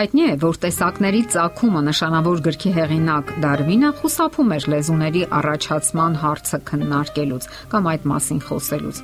Հայտնի 0.00 0.22
է, 0.24 0.34
որ 0.40 0.56
տեսակների 0.62 1.18
ցակումը 1.28 1.80
նշանավոր 1.84 2.38
գրքի 2.46 2.70
հեղինակ 2.72 3.32
Դարվինը 3.42 3.90
խուսափում 3.98 4.54
էր 4.56 4.66
լեզուների 4.72 5.24
առաջացման 5.38 6.16
հարցը 6.22 6.60
քննարկելուց 6.70 7.48
կամ 7.74 7.90
այդ 7.92 8.06
մասին 8.14 8.40
խոսելուց։ 8.46 9.02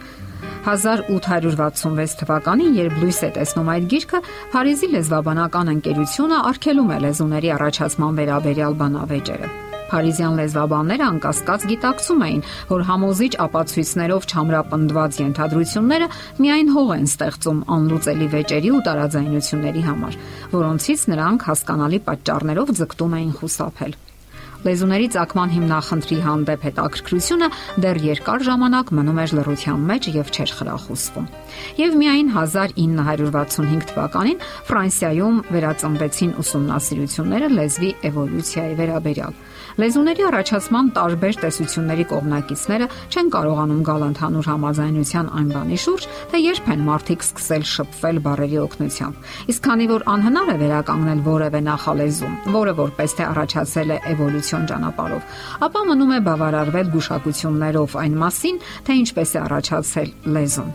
1866 0.73 2.17
թվականին, 2.23 2.81
երբ 2.81 2.97
լույս 3.03 3.21
է 3.29 3.31
տեսնում 3.37 3.71
այդ 3.77 3.93
գիրքը, 3.93 4.23
Փարիզի 4.57 4.91
լեզվաբանական 4.97 5.75
ընկերությունը 5.77 6.41
արգելում 6.55 6.97
է 6.97 6.99
լեզուների 7.05 7.55
առաջացման 7.61 8.19
վերաբերյալ 8.23 8.81
բանավեճերը։ 8.81 9.66
Փարիզյան 9.91 10.39
լեզվաբանները 10.41 11.07
անկասկած 11.07 11.67
գիտակցում 11.71 12.25
էին, 12.27 12.43
որ 12.71 12.87
համոզիչ 12.91 13.33
ապացույցներով 13.47 14.27
չամրապնդված 14.33 15.21
ենթադրությունները 15.23 16.09
միայն 16.43 16.73
հող 16.77 16.91
են 16.97 17.07
ստեղծում 17.11 17.61
անլուծելի 17.77 18.29
վեճերի 18.37 18.73
ու 18.77 18.83
տարաձայնությունների 18.91 19.87
համար, 19.91 20.19
որոնցից 20.57 21.07
նրանք 21.15 21.47
հասկանալի 21.51 22.03
պատճառներով 22.11 22.75
ձգտում 22.81 23.17
էին 23.21 23.33
խուսափել։ 23.41 23.97
Լեզուների 24.67 25.07
ցակման 25.15 25.53
հիմնախնդրի 25.55 26.17
հանդեպ 26.25 26.65
հետաքրքրությունը 26.67 27.49
դեռ 27.85 27.99
երկար 28.03 28.45
ժամանակ 28.49 28.89
մնում 28.99 29.21
էր 29.23 29.35
լռության 29.39 29.85
մեջ 29.91 30.09
եւ 30.17 30.33
չէր 30.35 30.55
խրախուսվում։ 30.59 31.29
Եվ 31.79 31.95
միայն 32.03 32.33
1965 32.35 33.87
թվականին 33.93 34.43
Ֆրանսիայում 34.67 35.39
վերածնվեցին 35.55 36.33
ուսումնասիրությունները 36.43 37.51
լեզվի 37.55 37.91
էվոլյուցիայի 38.11 38.75
վերաբերյալ։ 38.83 39.39
Լեզուների 39.77 40.25
առաջացման 40.25 40.87
տարբեր 40.97 41.39
տեսությունների 41.43 42.05
կողմնակիցները 42.11 42.87
չեն 43.13 43.27
կարողանում 43.35 43.81
գալ 43.85 44.05
ընդհանուր 44.07 44.47
համաձայնության 44.51 45.27
այն 45.37 45.51
բանի 45.53 45.81
շուրջ, 45.85 46.07
թե 46.33 46.41
երբ 46.41 46.71
են 46.73 46.85
մարդիկ 46.87 47.27
սկսել 47.27 47.67
շփվել 47.77 48.21
բարերի 48.25 48.61
օգնությամբ։ 48.65 49.31
Իսկ 49.53 49.67
քանի 49.69 49.89
որ 49.93 50.07
անհնար 50.17 50.49
է 50.49 50.57
վերականգնել 50.65 51.21
որևէ 51.29 51.61
նախալեզու, 51.69 52.33
որը 52.57 52.75
որպես 52.81 53.17
թե 53.21 53.29
առաջացել 53.37 53.93
է 53.93 53.99
էվոլյուցիոն 54.57 54.67
ճանապարհով, 54.71 55.23
ապա 55.67 55.81
մնում 55.87 56.13
է 56.17 56.21
բավարարվել 56.27 56.89
գուշակություններով 56.95 57.97
այն 58.03 58.15
մասին, 58.23 58.61
թե 58.87 58.97
ինչպես 59.03 59.31
է 59.37 59.39
առաջացել 59.47 60.09
լեզուն։ 60.37 60.71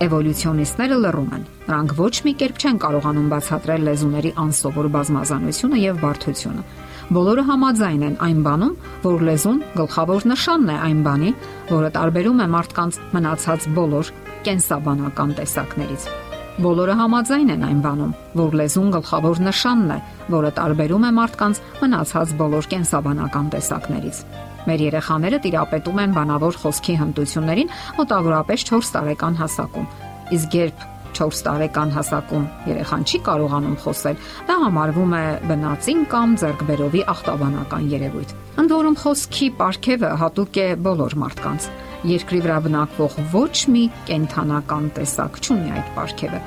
Էվոլյուցիոնիստները 0.00 0.96
լռում 1.04 1.32
են։ 1.36 1.42
Նրանք 1.66 1.90
ոչ 2.00 2.14
մի 2.24 2.32
կերպ 2.40 2.60
չեն 2.60 2.78
կարողանում 2.84 3.28
բացատրել 3.34 3.84
լեզուների 3.90 4.30
անսովոր 4.44 4.88
բազմազանությունը 4.94 5.82
եւ 5.90 6.00
բարդությունը 6.04 6.64
բոլորը 7.10 7.44
համաձայն 7.50 8.02
են 8.06 8.16
այն 8.22 8.40
բանում, 8.46 8.74
որ 9.02 9.24
լեզուն 9.28 9.60
գլխավոր 9.74 10.26
նշանն 10.30 10.70
է 10.70 10.76
այն 10.86 11.02
բանի, 11.10 11.34
որը 11.74 11.92
տարբերում 11.98 12.40
է 12.46 12.48
մարդկանց 12.54 13.02
մնացած 13.18 13.70
բոլոր 13.76 14.14
կենսաբանական 14.46 15.38
տեսակներից։ 15.42 16.29
Բոլորը 16.60 16.94
համաձայն 16.98 17.50
են 17.54 17.62
այն 17.64 17.78
բանում, 17.80 18.10
որ 18.36 18.54
լեզուն 18.60 18.88
գլխավոր 18.92 19.38
նշանն 19.46 19.92
է, 19.94 19.98
որը 20.34 20.50
տարբերում 20.58 21.06
է 21.08 21.12
մարդկանց 21.16 21.60
մնացած 21.80 22.34
բոլոր 22.40 22.68
կենսաբանական 22.74 23.46
տեսակներից։ 23.54 24.20
Մեր 24.68 24.84
երեխաները 24.84 25.38
տիրապետում 25.46 26.02
են 26.04 26.16
բանավոր 26.18 26.58
խոսքի 26.60 26.96
հմտություններին 27.00 27.72
մոտավորապես 27.96 28.66
4 28.72 28.92
տարեկան 28.98 29.40
հասակում։ 29.40 29.88
Իսկ 30.36 30.58
երբ 30.60 30.84
4 31.18 31.42
տարեկան 31.46 31.92
հասակում 31.96 32.44
երեխան 32.70 33.04
չի 33.10 33.20
կարողանում 33.28 33.76
խոսել, 33.84 34.20
դա 34.50 34.56
համարվում 34.64 35.14
է 35.20 35.24
բնածին 35.50 36.00
կամ 36.14 36.34
ձերկբերովի 36.42 37.02
ախտաբանական 37.14 37.90
երևույթ։ 37.94 38.34
Ընդ 38.60 38.74
որում 38.76 38.98
խոսքի 39.04 39.46
ապարքևը 39.50 40.10
հատուկ 40.24 40.60
է 40.60 40.68
բոլոր 40.86 41.16
մարդկանց։ 41.24 41.68
Երկրի 42.10 42.40
վրա 42.46 42.58
բնակվող 42.64 43.16
ոչ 43.34 43.56
մի 43.74 43.84
կենթանական 44.08 44.90
տեսակ 44.96 45.40
չունի 45.44 45.72
այդ 45.76 45.90
ապարքևը։ 45.90 46.40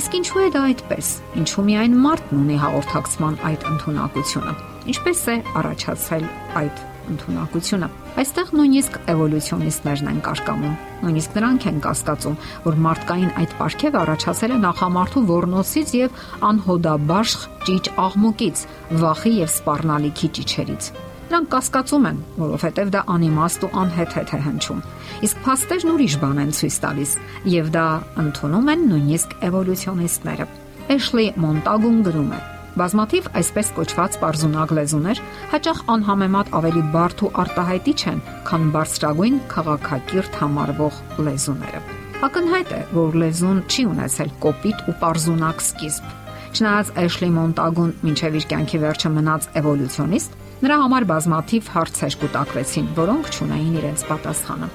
Իսկ 0.00 0.16
ինչու 0.20 0.40
է 0.40 0.48
դա 0.54 0.62
այդպես։ 0.70 1.08
Ինչու 1.40 1.64
միայն 1.70 1.96
մարդն 2.04 2.40
ունի 2.44 2.60
հաղորդակցման 2.64 3.40
այդ 3.50 3.66
ընտունակությունը։ 3.70 4.54
Ինչպես 4.90 5.20
է 5.30 5.36
առաջացել 5.60 6.24
այդ 6.60 6.86
ընտունակությունը։ 7.10 7.88
Այստեղ 8.20 8.50
նույնիսկ 8.60 8.96
էվոլյուցիոնիստներն 9.12 10.10
են 10.10 10.20
կարկամում։ 10.26 10.74
Նույնիսկ 11.00 11.36
նրանք 11.38 11.66
են 11.70 11.78
կասկածում, 11.86 12.38
որ 12.66 12.80
մարդկային 12.86 13.30
այդ 13.40 13.54
ապարքևը 13.56 14.00
առաջացել 14.00 14.54
է 14.56 14.58
նախամարդու 14.64 15.26
ворնոցից 15.30 15.94
եւ 16.00 16.24
անհոդաբաշխ 16.50 17.46
ճիճ 17.70 17.92
աղմուկից, 18.06 18.66
վախի 19.04 19.32
եւ 19.40 19.54
սпарնալիքի 19.60 20.34
ճիճերից։ 20.40 20.92
Նրանք 21.30 21.50
կասկածում 21.54 22.06
են, 22.08 22.16
որովհետև 22.40 22.88
դա 22.90 23.00
անիմաստ 23.14 23.64
ու 23.66 23.68
անհեթեթ 23.80 24.30
է 24.34 24.38
հնչում։ 24.46 24.80
Իսկ 25.26 25.42
փաստերն 25.44 25.92
ուրիշ 25.94 26.14
բան 26.22 26.40
են 26.42 26.50
ցույց 26.58 26.78
տալիս, 26.82 27.12
եւ 27.54 27.68
դա 27.76 27.84
ընդունում 28.22 28.70
են 28.72 28.82
նույնիսկ 28.90 29.36
էվոլյուցիոնիստները։ 29.46 30.46
Էշլի 30.90 31.26
Մոնտագուն 31.44 32.02
գրում 32.10 32.32
է. 32.34 32.40
Բազմաթիվ 32.80 33.30
այսպես 33.38 33.70
կոչված 33.78 34.18
པարզունակ 34.18 34.74
լեզուներ 34.78 35.22
հաճախ 35.54 35.78
անհամեմատ 35.94 36.52
ավելի 36.58 36.82
բարդ 36.94 37.22
ու 37.26 37.32
արտահայտիչ 37.44 38.00
են, 38.10 38.20
քան 38.50 38.68
բարձրագույն 38.74 39.40
քաղաքակիրթ 39.54 40.38
համարվող 40.42 41.00
լեզուները։ 41.30 41.80
Ակնհայտ 42.26 42.70
է, 42.74 42.80
որ 42.98 43.18
լեզուն 43.22 43.64
չի 43.70 43.82
ունեցել 43.90 44.30
կոպիտ 44.44 44.84
ու 44.90 44.94
པարզունակ 44.98 45.62
սկիզբ։ 45.70 46.14
Չնայած 46.50 46.88
Էշլի 47.00 47.30
Մոնտագուն 47.38 47.92
մինչև 48.06 48.38
իր 48.40 48.46
կյանքի 48.50 48.78
վերջը 48.84 49.10
մնաց 49.14 49.46
էվոլյուցիոնիստ, 49.60 50.38
նրա 50.60 50.76
համար 50.82 51.04
բազմաթիվ 51.08 51.68
հարցեր 51.72 52.14
կուտակվեցին, 52.20 52.88
որոնք 53.00 53.28
ճունեին 53.36 53.76
իրենց 53.80 54.02
պատասխանը։ 54.10 54.66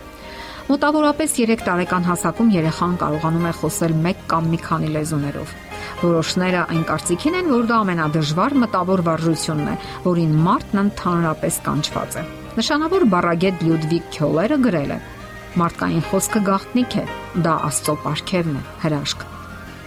Մոտավորապես 0.65 1.33
3 1.37 1.61
տարեկան 1.61 2.05
հասակում 2.09 2.47
երեխան 2.55 2.93
կարողանում 3.01 3.43
է 3.45 3.51
խոսել 3.59 3.93
1 4.11 4.23
կամ 4.31 4.47
մի 4.49 4.59
քանի 4.65 4.87
լեզուներով։ 4.95 5.51
Որոշները 6.01 6.63
այն 6.73 6.81
կարծիքին 6.89 7.37
են, 7.39 7.51
որ 7.53 7.67
դա 7.69 7.77
ամենադժվար 7.85 8.55
մտավոր 8.65 9.03
վարժությունն 9.05 9.69
է, 9.69 9.75
որին 10.07 10.33
մարդն 10.47 10.81
ընդհանրապես 10.81 11.59
կանչված 11.69 12.17
է։ 12.17 12.23
Նշանավոր 12.55 13.05
բառագետ 13.13 13.61
Լյուդվիգ 13.65 14.09
Քյոլերը 14.15 14.57
գրել 14.65 14.95
է. 14.95 14.99
Մարդկային 15.61 16.03
խոսքը 16.09 16.41
գաղտնիք 16.49 16.97
է, 16.97 17.05
դա 17.45 17.53
Աստծո 17.69 17.95
պարգևն 18.05 18.57
է, 18.57 18.63
հրաշք։ 18.85 19.27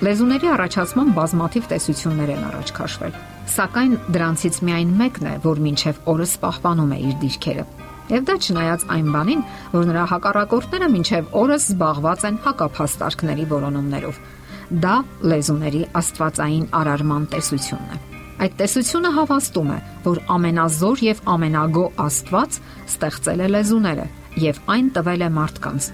Լեզուների 0.07 0.53
առաջացման 0.55 1.11
բազմաթիվ 1.19 1.69
տեսություններ 1.75 2.33
են 2.39 2.47
առաջ 2.53 2.73
քաշվել, 2.79 3.19
սակայն 3.55 3.99
դրանցից 4.15 4.63
միայն 4.69 4.97
մեկն 5.03 5.29
է, 5.29 5.35
որ 5.45 5.63
մինչև 5.67 6.03
օրս 6.15 6.33
պահպանում 6.43 6.97
է 6.97 6.99
իր 7.09 7.15
դիրքերը։ 7.23 7.69
Եվ 8.09 8.27
դա 8.29 8.35
չնայած 8.41 8.85
այն 8.95 9.09
բանին, 9.15 9.47
որ 9.75 9.89
նրա 9.93 10.05
հակառակորդները 10.15 10.89
մինչև 10.95 11.33
օրս 11.43 11.65
զբաղված 11.69 12.27
են 12.29 12.39
հակափաստարկների 12.49 13.49
որոնումներով 13.53 14.21
Դա 14.69 14.99
լեզուների 15.25 15.79
աստվածային 15.97 16.65
արարման 16.77 17.23
տեսությունն 17.33 17.93
է։ 17.95 18.01
Այդ 18.45 18.57
տեսությունը 18.59 19.13
հավաստում 19.17 19.71
է, 19.73 19.79
որ 20.05 20.19
ամենազոր 20.35 21.01
եւ 21.07 21.23
ամենագո 21.35 21.85
Աստված 22.05 22.59
ստեղծել 22.93 23.41
է 23.47 23.49
լեզուները 23.55 24.05
եւ 24.45 24.61
այն 24.75 24.91
տվել 24.99 25.25
է 25.25 25.31
մարդկանց։ 25.39 25.89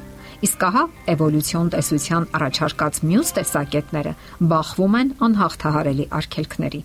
Իսկ 0.45 0.67
ահա 0.69 0.83
էվոլյուցիոն 1.15 1.71
տեսության 1.77 2.27
առաջարկած 2.41 3.01
մյուս 3.15 3.31
տեսակետները 3.39 4.17
բախվում 4.51 4.99
են 5.01 5.15
անհաղթահարելի 5.29 6.09
արգելքների։ 6.19 6.83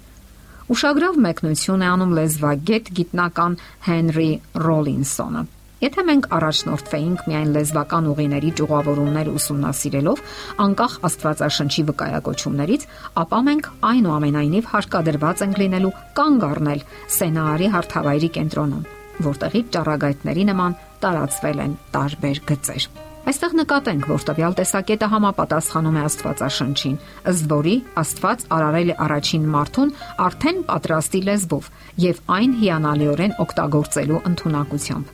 Ուշագրավ 0.70 1.16
մեկնություն 1.26 1.82
է 1.82 1.88
անում 1.90 2.12
լեզվագետ 2.20 2.92
գիտնական 3.00 3.56
Հենրի 3.88 4.34
Ռոլինսոնը 4.66 5.48
Եթե 5.80 6.04
մենք 6.10 6.26
առաջնորդվեինք 6.36 7.22
միայն 7.30 7.52
լեզվական 7.56 8.08
ուղիների 8.12 8.50
ճյուղավորումներ 8.60 9.30
ուսումնասիրելով, 9.32 10.22
անկախ 10.66 10.98
Աստվածաշնչի 11.10 11.86
վկայակոչումներից, 11.90 12.88
ապա 13.24 13.42
մենք 13.48 13.72
այնուամենայնիվ 13.94 14.72
հարկադրված 14.76 15.44
ենք 15.48 15.60
լինելու 15.64 15.96
կանգ 16.20 16.48
առնել 16.52 16.88
Սենարի 17.18 17.74
հարթավայրի 17.80 18.34
կենտրոնում, 18.40 18.88
որտեղից 19.30 19.76
ճառագայթների 19.80 20.50
նման 20.52 20.82
տարածվել 21.06 21.64
են 21.70 21.78
տարբեր 21.96 22.44
գծեր։ 22.52 22.92
Այստեղ 23.30 23.52
նկատենք, 23.60 24.06
որ 24.10 24.24
տվյալ 24.26 24.56
տեսակետը 24.58 25.08
համապատասխանում 25.12 25.98
է 26.00 26.04
Աստվածաշնչին, 26.08 26.94
ըստ 27.30 27.44
որի 27.52 27.74
Աստված 28.02 28.46
արարել 28.56 28.90
է 28.90 28.96
առաջին 29.06 29.44
մարդուն 29.54 29.92
արդեն 30.26 30.62
պատրաստի 30.70 31.22
լեզվով 31.28 31.68
եւ 32.10 32.22
այն 32.40 32.56
հիանալիորեն 32.64 33.36
օգտագործելու 33.46 34.22
ընտունակությամբ։ 34.32 35.12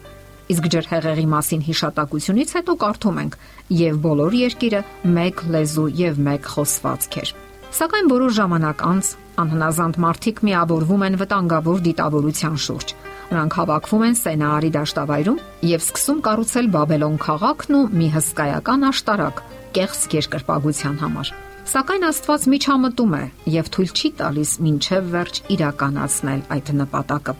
Իսկ 0.55 0.69
ջրհեղեղի 0.75 1.27
մասին 1.35 1.65
հիշատակությունից 1.65 2.55
հետո 2.55 2.75
կարդում 2.85 3.19
ենք. 3.25 3.35
եւ 3.75 3.95
բոլոր 4.05 4.33
երկիրը 4.45 4.81
մեկ 5.17 5.41
լեզու 5.55 5.87
եւ 6.05 6.19
մեկ 6.29 6.43
խոսվածք 6.55 7.17
էր։ 7.19 7.29
Սակայն 7.75 8.11
որոշ 8.15 8.33
ժամանակ 8.39 8.83
անց 8.95 9.05
անհնազանդ 9.43 9.95
մարդիկ 10.05 10.37
միավորվում 10.45 11.05
են 11.09 11.19
վտանգավոր 11.19 11.83
դիտավորության 11.89 12.55
շուրջ։ 12.65 12.95
Նրանք 13.31 13.55
հավաքվում 13.57 14.03
են 14.05 14.15
Սենարի 14.19 14.69
դաշտավայրում 14.75 15.39
եւ 15.65 15.81
սկսում 15.85 16.19
կառուցել 16.27 16.67
Բաբելոն 16.75 17.15
քաղաքն 17.25 17.77
ու 17.79 17.85
մի 17.99 18.09
հսկայական 18.15 18.85
աշտարակ 18.91 19.41
կեղծ 19.75 20.03
երկրպագության 20.15 20.99
համար։ 21.01 21.31
Սակայն 21.65 22.05
Աստված 22.05 22.43
միջամտում 22.53 23.15
է 23.17 23.23
եւ 23.55 23.69
թույլ 23.73 23.91
չի 23.95 24.09
տալիս 24.19 24.51
միայն 24.65 25.07
վերջ 25.15 25.39
իրականացնել 25.55 26.43
այդ 26.55 26.69
նպատակը։ 26.85 27.33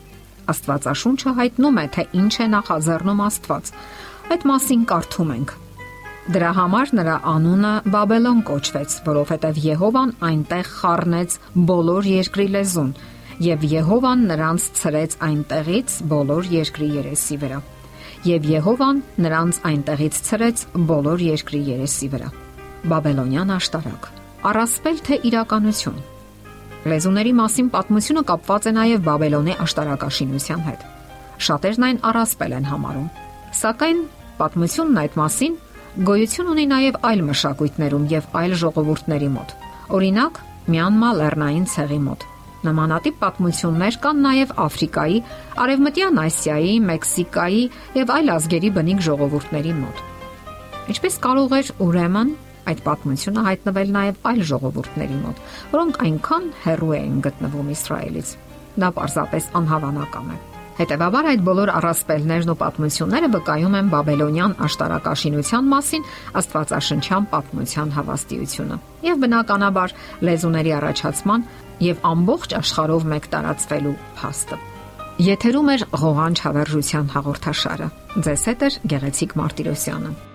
Աստվածաշունչը 0.56 1.34
հայտնում 1.40 1.78
է, 1.78 1.86
թե 1.94 2.04
ինչ 2.22 2.34
է 2.42 2.48
նախաձեռնում 2.56 3.22
Աստված։ 3.26 3.72
Այդ 4.36 4.46
մասին 4.50 4.84
կարդում 4.90 5.32
ենք. 5.36 5.54
Դրա 6.26 6.52
համար 6.58 6.92
նրա 6.98 7.16
անունը 7.30 7.72
Բաբելոն 7.94 8.40
կոչվեց, 8.50 8.94
որովհետև 9.06 9.60
Եհովան 9.62 10.14
այնտեղ 10.26 10.70
խառնեց 10.74 11.36
բոլոր 11.70 12.08
երկրի 12.10 12.48
լեզուն, 12.56 12.90
եւ 13.44 13.64
Եհովան 13.68 14.22
նրանց 14.30 14.66
ցրեց 14.80 15.16
այնտեղից 15.26 15.96
բոլոր 16.12 16.50
երկրի 16.56 16.88
երեսի 16.96 17.38
վրա։ 17.42 17.60
Եվ 18.26 18.46
Եհովան 18.52 19.02
նրանց 19.26 19.60
այնտեղից 19.70 20.20
ցրեց 20.28 20.64
բոլոր 20.92 21.24
երկրի 21.26 21.62
երեսի 21.70 22.08
վրա։ 22.16 22.30
Բաբելոնյան 22.92 23.54
աշտարակ։ 23.56 24.08
Առասպել 24.46 25.00
թե 25.06 25.20
իրականություն։ 25.30 26.00
Լեզուների 26.86 27.34
մասին 27.40 27.70
պատմությունը 27.76 28.24
կապված 28.30 28.66
է 28.70 28.74
նաև 28.78 29.06
Բաբելոնի 29.06 29.54
աշտարակաշինության 29.66 30.62
հետ։ 30.66 30.86
Շատերն 31.46 31.86
այն 31.90 32.00
առասպել 32.10 32.54
են 32.56 32.70
համարում։ 32.72 33.08
Սակայն 33.60 34.00
պատմությունն 34.40 35.02
այդ 35.02 35.18
մասին 35.22 35.58
գոյություն 36.06 36.52
ունի 36.54 36.66
նաև 36.76 37.02
այլ 37.10 37.26
մշակույթներում 37.32 38.08
եւ 38.16 38.30
այլ 38.42 38.56
ժողովուրդների 38.62 39.30
մոտ։ 39.36 39.58
Օրինակ, 39.96 40.40
Մյանմա 40.76 41.10
լեռնային 41.20 41.68
ցեղի 41.72 42.00
մոտ։ 42.06 42.26
Նմանատիպ 42.66 43.20
պատմություններ 43.22 43.98
կան 44.06 44.24
նաև 44.26 44.54
Աֆրիկայի, 44.66 45.20
Արևմտյան 45.66 46.20
Ասիայի, 46.26 46.74
Մեքսիկայի 46.90 47.62
եւ 48.00 48.14
այլ 48.16 48.34
ազգերի 48.36 48.72
բնիկ 48.80 49.06
ժողովուրդների 49.06 49.76
մոտ։ 49.84 50.04
Ինչպես 50.96 51.20
կարող 51.26 51.56
էր 51.60 51.72
ուրեմն 51.86 52.34
այդ 52.66 52.82
պատմությունը 52.86 53.46
հայտնվել 53.46 53.94
նաև 53.96 54.20
այլ 54.32 54.44
ժողովուրդների 54.50 55.22
մոտ, 55.22 55.46
որոնք 55.76 56.02
այնքան 56.10 56.52
հեռու 56.66 56.92
էին 56.98 57.22
գտնվում 57.30 57.72
Իսրայելից։ 57.78 58.36
Դա 58.82 58.92
պարզապես 58.98 59.54
անհավանական 59.62 60.36
է։ 60.36 60.55
Հետևաբար 60.76 61.28
այդ 61.32 61.44
բոլոր 61.48 61.70
առասպելներն 61.72 62.52
ու 62.52 62.56
պատմությունները 62.60 63.30
վկայում 63.36 63.78
են 63.80 63.92
Բաբելոնյան 63.94 64.56
աշտարակաշինության 64.66 65.70
մասին 65.72 66.08
Աստվածաշնչյան 66.42 67.28
պատմության 67.32 67.94
հավաստիությունը։ 67.96 68.80
Եվ 69.08 69.24
բնականաբար 69.24 69.96
լեզուների 70.28 70.76
առաջացման 70.82 71.48
եւ 71.86 72.06
ամբողջ 72.12 72.60
աշխարհով 72.60 73.10
մեկ 73.16 73.32
տարածվելու 73.36 73.98
փաստը։ 74.20 74.62
Եթերում 75.16 75.70
է 75.72 75.76
ղողանջ 75.96 76.40
հավերժության 76.44 77.12
հաղորդաշարը։ 77.16 77.92
Ձեզ 78.26 78.48
հետ 78.52 78.66
է 78.66 78.70
Գեղեցիկ 78.92 79.36
Մարտիրոսյանը։ 79.40 80.35